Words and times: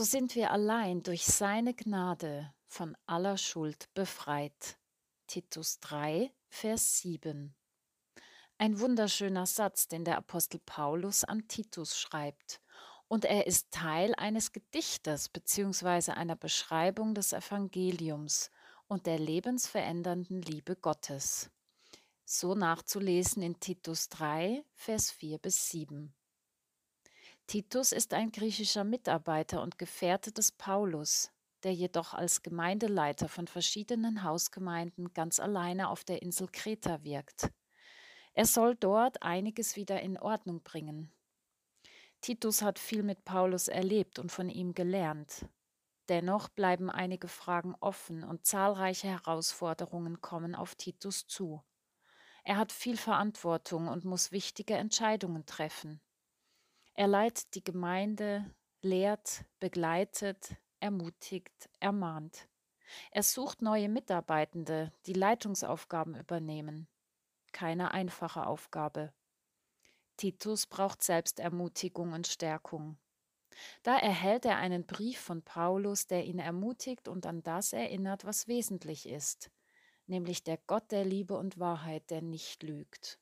so 0.00 0.04
sind 0.04 0.34
wir 0.34 0.50
allein 0.50 1.02
durch 1.02 1.26
seine 1.26 1.74
Gnade 1.74 2.54
von 2.66 2.96
aller 3.04 3.36
Schuld 3.36 3.92
befreit. 3.92 4.78
Titus 5.26 5.78
3, 5.80 6.32
Vers 6.48 7.00
7. 7.00 7.54
Ein 8.56 8.80
wunderschöner 8.80 9.44
Satz, 9.44 9.88
den 9.88 10.06
der 10.06 10.16
Apostel 10.16 10.58
Paulus 10.64 11.24
an 11.24 11.46
Titus 11.48 11.98
schreibt. 11.98 12.62
Und 13.08 13.26
er 13.26 13.46
ist 13.46 13.72
Teil 13.72 14.14
eines 14.14 14.52
Gedichtes 14.52 15.28
bzw. 15.28 16.12
einer 16.12 16.36
Beschreibung 16.36 17.14
des 17.14 17.34
Evangeliums 17.34 18.50
und 18.88 19.04
der 19.04 19.18
lebensverändernden 19.18 20.40
Liebe 20.40 20.76
Gottes. 20.76 21.50
So 22.24 22.54
nachzulesen 22.54 23.42
in 23.42 23.60
Titus 23.60 24.08
3, 24.08 24.64
Vers 24.72 25.10
4 25.10 25.36
bis 25.36 25.68
7. 25.68 26.14
Titus 27.50 27.90
ist 27.90 28.14
ein 28.14 28.30
griechischer 28.30 28.84
Mitarbeiter 28.84 29.60
und 29.60 29.76
Gefährte 29.76 30.30
des 30.30 30.52
Paulus, 30.52 31.32
der 31.64 31.74
jedoch 31.74 32.14
als 32.14 32.42
Gemeindeleiter 32.42 33.28
von 33.28 33.48
verschiedenen 33.48 34.22
Hausgemeinden 34.22 35.12
ganz 35.14 35.40
alleine 35.40 35.88
auf 35.88 36.04
der 36.04 36.22
Insel 36.22 36.46
Kreta 36.46 37.02
wirkt. 37.02 37.50
Er 38.34 38.46
soll 38.46 38.76
dort 38.76 39.24
einiges 39.24 39.74
wieder 39.74 40.00
in 40.00 40.16
Ordnung 40.16 40.62
bringen. 40.62 41.10
Titus 42.20 42.62
hat 42.62 42.78
viel 42.78 43.02
mit 43.02 43.24
Paulus 43.24 43.66
erlebt 43.66 44.20
und 44.20 44.30
von 44.30 44.48
ihm 44.48 44.72
gelernt. 44.72 45.44
Dennoch 46.08 46.50
bleiben 46.50 46.88
einige 46.88 47.26
Fragen 47.26 47.74
offen 47.80 48.22
und 48.22 48.46
zahlreiche 48.46 49.08
Herausforderungen 49.08 50.20
kommen 50.20 50.54
auf 50.54 50.76
Titus 50.76 51.26
zu. 51.26 51.64
Er 52.44 52.58
hat 52.58 52.70
viel 52.70 52.96
Verantwortung 52.96 53.88
und 53.88 54.04
muss 54.04 54.30
wichtige 54.30 54.74
Entscheidungen 54.74 55.46
treffen. 55.46 56.00
Er 57.00 57.08
leitet 57.08 57.54
die 57.54 57.64
Gemeinde, 57.64 58.54
lehrt, 58.82 59.46
begleitet, 59.58 60.54
ermutigt, 60.80 61.70
ermahnt. 61.78 62.46
Er 63.10 63.22
sucht 63.22 63.62
neue 63.62 63.88
Mitarbeitende, 63.88 64.92
die 65.06 65.14
Leitungsaufgaben 65.14 66.14
übernehmen. 66.14 66.88
Keine 67.52 67.94
einfache 67.94 68.46
Aufgabe. 68.46 69.14
Titus 70.18 70.66
braucht 70.66 71.02
Selbstermutigung 71.02 72.12
und 72.12 72.26
Stärkung. 72.26 72.98
Da 73.82 73.96
erhält 73.96 74.44
er 74.44 74.58
einen 74.58 74.84
Brief 74.84 75.20
von 75.20 75.40
Paulus, 75.40 76.06
der 76.06 76.26
ihn 76.26 76.38
ermutigt 76.38 77.08
und 77.08 77.24
an 77.24 77.42
das 77.42 77.72
erinnert, 77.72 78.26
was 78.26 78.46
wesentlich 78.46 79.08
ist, 79.08 79.50
nämlich 80.06 80.44
der 80.44 80.58
Gott 80.66 80.92
der 80.92 81.06
Liebe 81.06 81.38
und 81.38 81.58
Wahrheit, 81.58 82.10
der 82.10 82.20
nicht 82.20 82.62
lügt. 82.62 83.18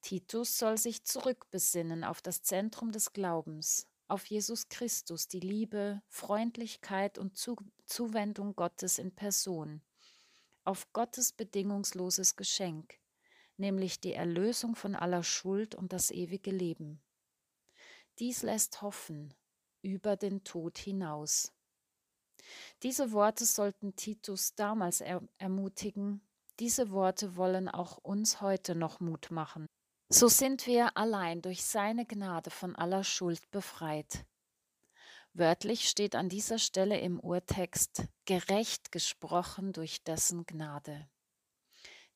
Titus 0.00 0.58
soll 0.58 0.78
sich 0.78 1.04
zurückbesinnen 1.04 2.04
auf 2.04 2.22
das 2.22 2.42
Zentrum 2.42 2.92
des 2.92 3.12
Glaubens, 3.12 3.88
auf 4.08 4.24
Jesus 4.26 4.68
Christus, 4.68 5.28
die 5.28 5.40
Liebe, 5.40 6.02
Freundlichkeit 6.08 7.18
und 7.18 7.36
Zu 7.36 7.56
Zuwendung 7.86 8.54
Gottes 8.54 8.98
in 8.98 9.14
Person, 9.14 9.82
auf 10.64 10.92
Gottes 10.92 11.32
bedingungsloses 11.32 12.36
Geschenk, 12.36 12.98
nämlich 13.56 14.00
die 14.00 14.12
Erlösung 14.12 14.76
von 14.76 14.94
aller 14.94 15.22
Schuld 15.22 15.74
und 15.74 15.92
das 15.92 16.10
ewige 16.10 16.50
Leben. 16.50 17.02
Dies 18.18 18.42
lässt 18.42 18.82
hoffen 18.82 19.34
über 19.82 20.16
den 20.16 20.42
Tod 20.44 20.78
hinaus. 20.78 21.52
Diese 22.82 23.12
Worte 23.12 23.44
sollten 23.44 23.96
Titus 23.96 24.54
damals 24.54 25.00
er 25.00 25.22
ermutigen, 25.38 26.20
diese 26.58 26.90
Worte 26.90 27.36
wollen 27.36 27.68
auch 27.68 27.98
uns 27.98 28.40
heute 28.40 28.74
noch 28.74 29.00
Mut 29.00 29.30
machen. 29.30 29.66
So 30.08 30.28
sind 30.28 30.68
wir 30.68 30.96
allein 30.96 31.42
durch 31.42 31.64
seine 31.64 32.06
Gnade 32.06 32.50
von 32.50 32.76
aller 32.76 33.02
Schuld 33.02 33.50
befreit. 33.50 34.24
Wörtlich 35.32 35.88
steht 35.88 36.14
an 36.14 36.28
dieser 36.28 36.60
Stelle 36.60 37.00
im 37.00 37.18
Urtext 37.18 38.04
gerecht 38.24 38.92
gesprochen 38.92 39.72
durch 39.72 40.04
dessen 40.04 40.46
Gnade. 40.46 41.08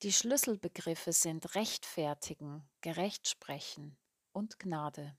Die 0.03 0.13
Schlüsselbegriffe 0.13 1.13
sind 1.13 1.57
rechtfertigen, 1.57 2.63
gerecht 2.81 3.29
sprechen 3.29 3.99
und 4.33 4.61
Gnade. 4.61 5.19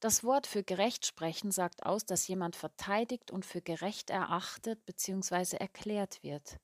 Das 0.00 0.24
Wort 0.24 0.46
für 0.46 0.64
gerecht 0.64 1.04
sprechen 1.04 1.52
sagt 1.52 1.84
aus, 1.84 2.06
dass 2.06 2.26
jemand 2.28 2.56
verteidigt 2.56 3.30
und 3.30 3.44
für 3.44 3.60
gerecht 3.60 4.08
erachtet 4.08 4.86
bzw. 4.86 5.58
erklärt 5.58 6.22
wird. 6.22 6.58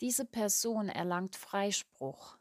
Diese 0.00 0.24
Person 0.24 0.88
erlangt 0.88 1.36
Freispruch, 1.36 2.37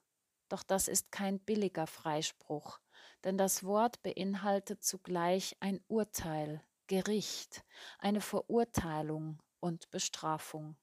doch 0.50 0.64
das 0.64 0.88
ist 0.88 1.12
kein 1.12 1.40
billiger 1.40 1.88
Freispruch, 1.88 2.80
denn 3.24 3.38
das 3.38 3.64
Wort 3.64 4.02
beinhaltet 4.04 4.84
zugleich 4.84 5.56
ein 5.60 5.82
Urteil, 5.88 6.64
Gericht, 6.88 7.64
eine 8.00 8.22
Verurteilung 8.22 9.40
und 9.60 9.90
Bestrafung. 9.90 10.78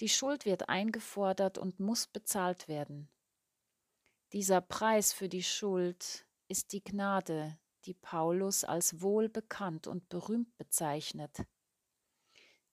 Die 0.00 0.08
Schuld 0.08 0.46
wird 0.46 0.68
eingefordert 0.68 1.58
und 1.58 1.78
muss 1.78 2.06
bezahlt 2.06 2.66
werden. 2.68 3.08
Dieser 4.32 4.60
Preis 4.60 5.12
für 5.12 5.28
die 5.28 5.42
Schuld 5.42 6.26
ist 6.48 6.72
die 6.72 6.82
Gnade, 6.82 7.58
die 7.84 7.94
Paulus 7.94 8.64
als 8.64 9.00
wohlbekannt 9.00 9.86
und 9.86 10.08
berühmt 10.08 10.56
bezeichnet. 10.56 11.44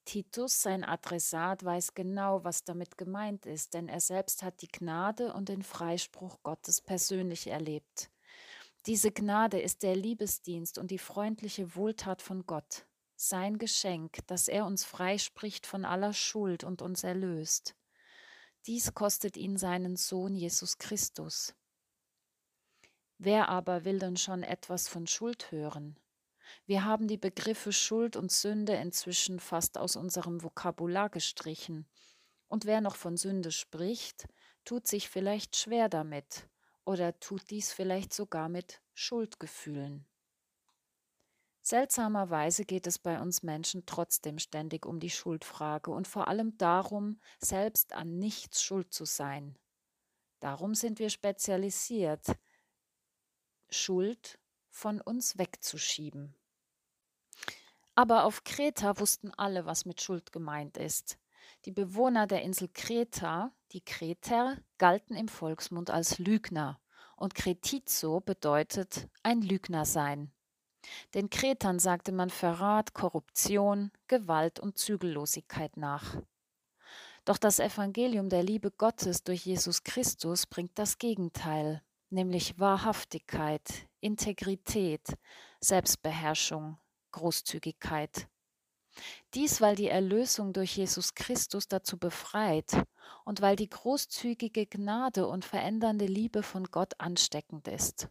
Titus, 0.08 0.62
sein 0.62 0.84
Adressat, 0.84 1.62
weiß 1.62 1.92
genau, 1.92 2.42
was 2.42 2.64
damit 2.64 2.96
gemeint 2.96 3.44
ist, 3.44 3.74
denn 3.74 3.90
er 3.90 4.00
selbst 4.00 4.42
hat 4.42 4.62
die 4.62 4.68
Gnade 4.68 5.34
und 5.34 5.50
den 5.50 5.62
Freispruch 5.62 6.42
Gottes 6.42 6.80
persönlich 6.80 7.48
erlebt. 7.48 8.10
Diese 8.86 9.12
Gnade 9.12 9.60
ist 9.60 9.82
der 9.82 9.94
Liebesdienst 9.94 10.78
und 10.78 10.90
die 10.90 10.98
freundliche 10.98 11.76
Wohltat 11.76 12.22
von 12.22 12.46
Gott, 12.46 12.86
sein 13.16 13.58
Geschenk, 13.58 14.26
dass 14.28 14.48
er 14.48 14.64
uns 14.64 14.82
freispricht 14.82 15.66
von 15.66 15.84
aller 15.84 16.14
Schuld 16.14 16.64
und 16.64 16.80
uns 16.80 17.04
erlöst. 17.04 17.76
Dies 18.66 18.94
kostet 18.94 19.36
ihn 19.36 19.58
seinen 19.58 19.96
Sohn 19.96 20.34
Jesus 20.34 20.78
Christus. 20.78 21.54
Wer 23.18 23.50
aber 23.50 23.84
will 23.84 23.98
denn 23.98 24.16
schon 24.16 24.42
etwas 24.42 24.88
von 24.88 25.06
Schuld 25.06 25.52
hören? 25.52 25.98
Wir 26.66 26.84
haben 26.84 27.08
die 27.08 27.16
Begriffe 27.16 27.72
Schuld 27.72 28.16
und 28.16 28.32
Sünde 28.32 28.74
inzwischen 28.74 29.40
fast 29.40 29.78
aus 29.78 29.96
unserem 29.96 30.42
Vokabular 30.42 31.10
gestrichen. 31.10 31.86
Und 32.48 32.64
wer 32.64 32.80
noch 32.80 32.96
von 32.96 33.16
Sünde 33.16 33.52
spricht, 33.52 34.26
tut 34.64 34.86
sich 34.86 35.08
vielleicht 35.08 35.56
schwer 35.56 35.88
damit 35.88 36.48
oder 36.84 37.18
tut 37.20 37.50
dies 37.50 37.72
vielleicht 37.72 38.12
sogar 38.14 38.48
mit 38.48 38.80
Schuldgefühlen. 38.94 40.06
Seltsamerweise 41.60 42.64
geht 42.64 42.86
es 42.86 42.98
bei 42.98 43.20
uns 43.20 43.42
Menschen 43.42 43.84
trotzdem 43.84 44.38
ständig 44.38 44.86
um 44.86 45.00
die 45.00 45.10
Schuldfrage 45.10 45.90
und 45.90 46.08
vor 46.08 46.28
allem 46.28 46.56
darum, 46.56 47.20
selbst 47.40 47.92
an 47.92 48.18
nichts 48.18 48.62
schuld 48.62 48.94
zu 48.94 49.04
sein. 49.04 49.58
Darum 50.40 50.74
sind 50.74 50.98
wir 50.98 51.10
spezialisiert, 51.10 52.24
Schuld 53.68 54.38
von 54.70 55.02
uns 55.02 55.36
wegzuschieben. 55.36 56.34
Aber 57.98 58.22
auf 58.26 58.44
Kreta 58.44 59.00
wussten 59.00 59.34
alle, 59.34 59.66
was 59.66 59.84
mit 59.84 60.00
Schuld 60.00 60.30
gemeint 60.30 60.76
ist. 60.76 61.18
Die 61.64 61.72
Bewohner 61.72 62.28
der 62.28 62.42
Insel 62.42 62.68
Kreta, 62.68 63.50
die 63.72 63.80
Kreter, 63.80 64.56
galten 64.78 65.16
im 65.16 65.26
Volksmund 65.26 65.90
als 65.90 66.20
Lügner 66.20 66.80
und 67.16 67.34
Kretizo 67.34 68.20
bedeutet 68.20 69.08
ein 69.24 69.42
Lügner 69.42 69.84
sein. 69.84 70.30
Den 71.12 71.28
Kretern 71.28 71.80
sagte 71.80 72.12
man 72.12 72.30
Verrat, 72.30 72.94
Korruption, 72.94 73.90
Gewalt 74.06 74.60
und 74.60 74.78
Zügellosigkeit 74.78 75.76
nach. 75.76 76.22
Doch 77.24 77.36
das 77.36 77.58
Evangelium 77.58 78.28
der 78.28 78.44
Liebe 78.44 78.70
Gottes 78.70 79.24
durch 79.24 79.44
Jesus 79.44 79.82
Christus 79.82 80.46
bringt 80.46 80.78
das 80.78 80.98
Gegenteil, 80.98 81.82
nämlich 82.10 82.60
Wahrhaftigkeit, 82.60 83.88
Integrität, 84.00 85.18
Selbstbeherrschung, 85.58 86.78
Großzügigkeit. 87.10 88.28
Dies, 89.34 89.60
weil 89.60 89.76
die 89.76 89.88
Erlösung 89.88 90.52
durch 90.52 90.76
Jesus 90.76 91.14
Christus 91.14 91.68
dazu 91.68 91.98
befreit 91.98 92.84
und 93.24 93.40
weil 93.40 93.56
die 93.56 93.68
großzügige 93.68 94.66
Gnade 94.66 95.26
und 95.26 95.44
verändernde 95.44 96.06
Liebe 96.06 96.42
von 96.42 96.64
Gott 96.64 96.94
ansteckend 96.98 97.68
ist. 97.68 98.08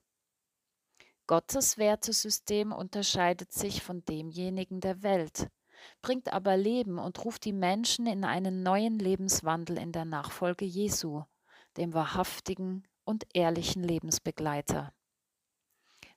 Gottes 1.28 1.78
Wertesystem 1.78 2.72
unterscheidet 2.72 3.52
sich 3.52 3.84
von 3.84 4.06
demjenigen 4.06 4.80
der 4.80 5.04
Welt, 5.04 5.50
bringt 6.02 6.32
aber 6.32 6.56
Leben 6.56 7.00
und 7.00 7.24
ruft 7.26 7.44
die 7.44 7.54
Menschen 7.54 8.06
in 8.06 8.24
einen 8.24 8.64
neuen 8.64 8.98
Lebenswandel 8.98 9.78
in 9.78 9.92
der 9.92 10.06
Nachfolge 10.06 10.64
Jesu, 10.64 11.24
dem 11.76 11.94
wahrhaftigen 11.94 12.88
und 13.04 13.26
ehrlichen 13.34 13.84
Lebensbegleiter. 13.84 14.94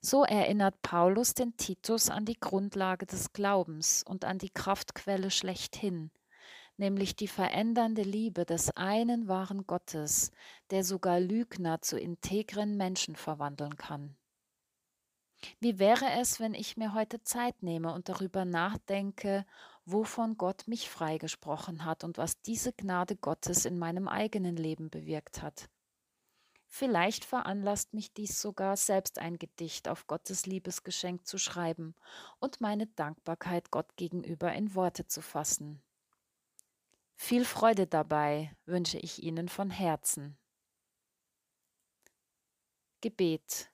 So 0.03 0.25
erinnert 0.25 0.81
Paulus 0.81 1.35
den 1.35 1.59
Titus 1.59 2.09
an 2.09 2.25
die 2.25 2.41
Grundlage 2.41 3.05
des 3.05 3.35
Glaubens 3.35 4.03
und 4.03 4.25
an 4.25 4.39
die 4.39 4.49
Kraftquelle 4.49 5.31
schlechthin, 5.31 6.11
nämlich 6.79 7.17
die 7.17 7.29
verändernde 7.29 8.03
Liebe 8.03 8.47
des 8.47 8.71
einen 8.77 9.29
wahren 9.29 9.67
Gottes, 9.67 10.31
der 10.71 10.85
sogar 10.85 11.21
Lügner 11.21 11.83
zu 11.83 11.99
integren 11.99 12.79
Menschen 12.79 13.15
verwandeln 13.15 13.77
kann. 13.77 14.17
Wie 15.59 15.79
wäre 15.79 16.07
es, 16.19 16.41
wenn 16.41 16.55
ich 16.55 16.79
mir 16.79 16.95
heute 16.95 17.23
Zeit 17.23 17.63
nehme 17.63 17.93
und 17.93 18.09
darüber 18.09 18.47
nachdenke, 18.47 19.45
wovon 19.85 20.39
Gott 20.39 20.67
mich 20.67 20.89
freigesprochen 20.89 21.85
hat 21.85 22.05
und 22.05 22.17
was 22.17 22.41
diese 22.41 22.73
Gnade 22.73 23.17
Gottes 23.17 23.67
in 23.67 23.79
meinem 23.79 24.09
eigenen 24.09 24.57
Leben 24.57 24.89
bewirkt 24.89 25.43
hat? 25.43 25.69
Vielleicht 26.73 27.25
veranlasst 27.25 27.95
mich 27.95 28.15
dies 28.15 28.41
sogar, 28.41 28.77
selbst 28.77 29.19
ein 29.19 29.39
Gedicht 29.39 29.89
auf 29.89 30.07
Gottes 30.07 30.47
Liebesgeschenk 30.47 31.27
zu 31.27 31.37
schreiben 31.37 31.97
und 32.39 32.61
meine 32.61 32.87
Dankbarkeit 32.87 33.73
Gott 33.73 33.97
gegenüber 33.97 34.53
in 34.53 34.77
Worte 34.77 35.05
zu 35.09 35.21
fassen. 35.21 35.83
Viel 37.17 37.45
Freude 37.45 37.89
dabei 37.89 38.57
wünsche 38.67 38.99
ich 38.99 39.21
Ihnen 39.21 39.49
von 39.49 39.69
Herzen. 39.69 40.39
Gebet 43.01 43.73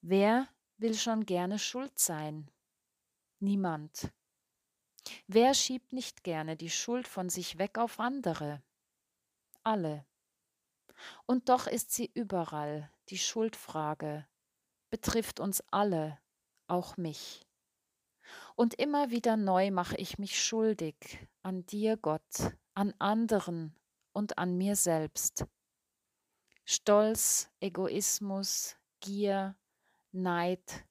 Wer 0.00 0.48
will 0.78 0.94
schon 0.94 1.26
gerne 1.26 1.58
schuld 1.58 1.98
sein? 1.98 2.50
Niemand. 3.40 4.10
Wer 5.26 5.52
schiebt 5.52 5.92
nicht 5.92 6.24
gerne 6.24 6.56
die 6.56 6.70
Schuld 6.70 7.06
von 7.06 7.28
sich 7.28 7.58
weg 7.58 7.76
auf 7.76 8.00
andere? 8.00 8.62
Alle. 9.62 10.06
Und 11.26 11.48
doch 11.48 11.66
ist 11.66 11.92
sie 11.92 12.10
überall, 12.14 12.90
die 13.08 13.18
Schuldfrage, 13.18 14.26
betrifft 14.90 15.40
uns 15.40 15.62
alle, 15.70 16.18
auch 16.66 16.96
mich. 16.96 17.46
Und 18.56 18.74
immer 18.74 19.10
wieder 19.10 19.36
neu 19.36 19.70
mache 19.70 19.96
ich 19.96 20.18
mich 20.18 20.42
schuldig 20.42 21.26
an 21.42 21.64
dir, 21.66 21.96
Gott, 21.96 22.56
an 22.74 22.94
anderen 22.98 23.74
und 24.12 24.38
an 24.38 24.56
mir 24.56 24.76
selbst. 24.76 25.46
Stolz, 26.64 27.50
Egoismus, 27.60 28.76
Gier, 29.00 29.56
Neid, 30.12 30.84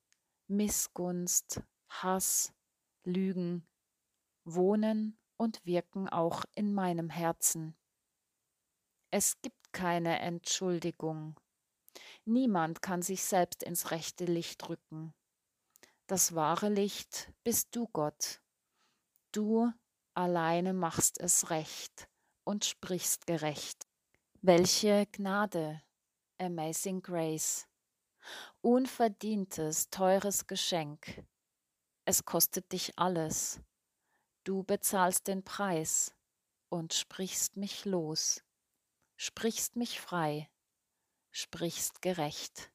Missgunst, 0.48 1.62
Hass, 1.90 2.54
Lügen 3.04 3.68
wohnen 4.44 5.18
und 5.36 5.66
wirken 5.66 6.10
auch 6.10 6.46
in 6.56 6.74
meinem 6.74 7.10
Herzen. 7.10 7.76
Es 9.12 9.42
gibt 9.42 9.57
keine 9.78 10.20
Entschuldigung. 10.20 11.40
Niemand 12.26 12.82
kann 12.82 13.02
sich 13.04 13.24
selbst 13.24 13.62
ins 13.62 13.92
rechte 13.92 14.26
Licht 14.26 14.68
rücken. 14.68 15.14
Das 16.08 16.34
wahre 16.34 16.70
Licht 16.70 17.32
bist 17.44 17.76
du, 17.76 17.88
Gott. 17.94 18.42
Du 19.32 19.72
alleine 20.16 20.74
machst 20.74 21.20
es 21.20 21.52
recht 21.52 22.10
und 22.44 22.66
sprichst 22.66 23.28
gerecht. 23.28 23.88
Welche 24.42 25.06
Gnade, 25.12 25.82
Amazing 26.40 27.02
Grace 27.02 27.68
unverdientes, 28.62 29.90
teures 29.90 30.48
Geschenk. 30.48 31.24
Es 32.06 32.26
kostet 32.26 32.72
dich 32.72 32.98
alles. 32.98 33.62
Du 34.44 34.64
bezahlst 34.64 35.28
den 35.28 35.44
Preis 35.44 36.16
und 36.70 36.94
sprichst 36.94 37.58
mich 37.58 37.86
los, 37.86 38.44
sprichst 39.18 39.76
mich 39.76 40.00
frei, 40.00 40.50
sprichst 41.32 42.02
gerecht. 42.02 42.72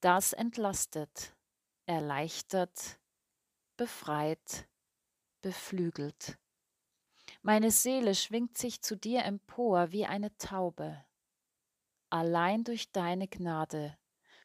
Das 0.00 0.32
entlastet, 0.32 1.34
erleichtert, 1.86 3.00
befreit, 3.76 4.68
beflügelt. 5.40 6.38
Meine 7.42 7.70
Seele 7.70 8.14
schwingt 8.14 8.58
sich 8.58 8.82
zu 8.82 8.96
dir 8.96 9.24
empor 9.24 9.92
wie 9.92 10.06
eine 10.06 10.36
Taube. 10.38 11.04
Allein 12.10 12.64
durch 12.64 12.92
deine 12.92 13.28
Gnade 13.28 13.96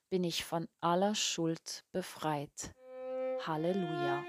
bin 0.09 0.23
ich 0.23 0.43
von 0.43 0.67
aller 0.81 1.13
Schuld 1.15 1.85
befreit. 1.91 2.73
Halleluja. 3.45 4.23